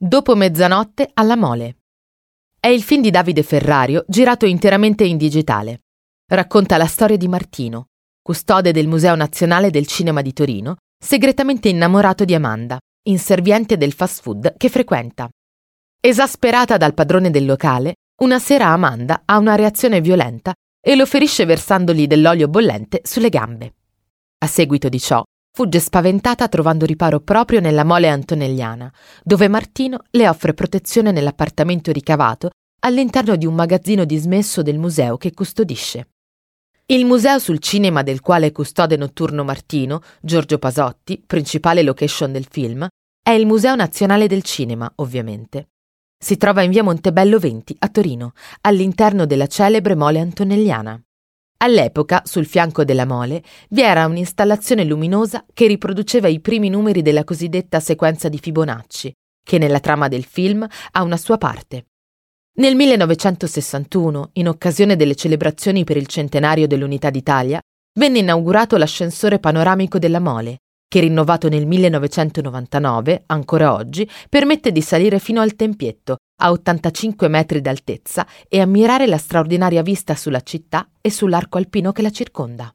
Dopo 0.00 0.36
mezzanotte 0.36 1.10
alla 1.14 1.34
Mole. 1.34 1.78
È 2.60 2.68
il 2.68 2.84
film 2.84 3.02
di 3.02 3.10
Davide 3.10 3.42
Ferrario 3.42 4.04
girato 4.06 4.46
interamente 4.46 5.02
in 5.02 5.16
digitale. 5.16 5.80
Racconta 6.24 6.76
la 6.76 6.86
storia 6.86 7.16
di 7.16 7.26
Martino, 7.26 7.86
custode 8.22 8.70
del 8.70 8.86
Museo 8.86 9.16
Nazionale 9.16 9.70
del 9.70 9.88
Cinema 9.88 10.22
di 10.22 10.32
Torino, 10.32 10.76
segretamente 10.96 11.68
innamorato 11.68 12.24
di 12.24 12.32
Amanda, 12.32 12.78
inserviente 13.08 13.76
del 13.76 13.92
fast 13.92 14.22
food 14.22 14.56
che 14.56 14.68
frequenta. 14.68 15.28
Esasperata 16.00 16.76
dal 16.76 16.94
padrone 16.94 17.30
del 17.30 17.44
locale, 17.44 17.94
una 18.22 18.38
sera 18.38 18.68
Amanda 18.68 19.22
ha 19.24 19.36
una 19.36 19.56
reazione 19.56 20.00
violenta 20.00 20.54
e 20.80 20.94
lo 20.94 21.06
ferisce 21.06 21.44
versandogli 21.44 22.06
dell'olio 22.06 22.46
bollente 22.46 23.00
sulle 23.02 23.30
gambe. 23.30 23.74
A 24.38 24.46
seguito 24.46 24.88
di 24.88 25.00
ciò, 25.00 25.24
Fugge 25.58 25.80
spaventata 25.80 26.46
trovando 26.46 26.86
riparo 26.86 27.18
proprio 27.18 27.58
nella 27.58 27.82
mole 27.82 28.08
antonelliana, 28.08 28.92
dove 29.24 29.48
Martino 29.48 30.04
le 30.10 30.28
offre 30.28 30.54
protezione 30.54 31.10
nell'appartamento 31.10 31.90
ricavato 31.90 32.50
all'interno 32.84 33.34
di 33.34 33.44
un 33.44 33.56
magazzino 33.56 34.04
dismesso 34.04 34.62
del 34.62 34.78
museo 34.78 35.16
che 35.16 35.34
custodisce. 35.34 36.10
Il 36.86 37.04
museo 37.06 37.40
sul 37.40 37.58
cinema 37.58 38.04
del 38.04 38.20
quale 38.20 38.52
custode 38.52 38.94
notturno 38.96 39.42
Martino, 39.42 40.00
Giorgio 40.20 40.58
Pasotti, 40.58 41.20
principale 41.26 41.82
location 41.82 42.30
del 42.30 42.46
film, 42.48 42.86
è 43.20 43.30
il 43.30 43.44
Museo 43.44 43.74
Nazionale 43.74 44.28
del 44.28 44.44
Cinema, 44.44 44.88
ovviamente. 44.94 45.70
Si 46.16 46.36
trova 46.36 46.62
in 46.62 46.70
via 46.70 46.84
Montebello 46.84 47.40
20 47.40 47.74
a 47.80 47.88
Torino, 47.88 48.30
all'interno 48.60 49.26
della 49.26 49.48
celebre 49.48 49.96
mole 49.96 50.20
antonelliana. 50.20 51.02
All'epoca, 51.60 52.22
sul 52.24 52.46
fianco 52.46 52.84
della 52.84 53.04
mole, 53.04 53.42
vi 53.70 53.82
era 53.82 54.06
un'installazione 54.06 54.84
luminosa 54.84 55.44
che 55.52 55.66
riproduceva 55.66 56.28
i 56.28 56.38
primi 56.40 56.68
numeri 56.68 57.02
della 57.02 57.24
cosiddetta 57.24 57.80
sequenza 57.80 58.28
di 58.28 58.38
Fibonacci, 58.38 59.12
che 59.42 59.58
nella 59.58 59.80
trama 59.80 60.06
del 60.06 60.24
film 60.24 60.64
ha 60.92 61.02
una 61.02 61.16
sua 61.16 61.36
parte. 61.36 61.86
Nel 62.58 62.76
1961, 62.76 64.30
in 64.34 64.46
occasione 64.46 64.94
delle 64.94 65.16
celebrazioni 65.16 65.82
per 65.82 65.96
il 65.96 66.06
centenario 66.06 66.68
dell'Unità 66.68 67.10
d'Italia, 67.10 67.60
venne 67.98 68.18
inaugurato 68.18 68.76
l'ascensore 68.76 69.40
panoramico 69.40 69.98
della 69.98 70.20
mole, 70.20 70.58
che 70.86 71.00
rinnovato 71.00 71.48
nel 71.48 71.66
1999, 71.66 73.24
ancora 73.26 73.74
oggi, 73.74 74.08
permette 74.28 74.70
di 74.70 74.80
salire 74.80 75.18
fino 75.18 75.40
al 75.40 75.56
tempietto, 75.56 76.18
a 76.38 76.50
85 76.50 77.28
metri 77.28 77.60
d'altezza, 77.60 78.26
e 78.48 78.60
ammirare 78.60 79.06
la 79.06 79.18
straordinaria 79.18 79.82
vista 79.82 80.14
sulla 80.14 80.40
città 80.40 80.88
e 81.00 81.10
sull'arco 81.10 81.58
alpino 81.58 81.92
che 81.92 82.02
la 82.02 82.10
circonda. 82.10 82.72